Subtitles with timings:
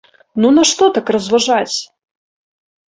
[0.45, 1.77] Ну, нашто так разважаць?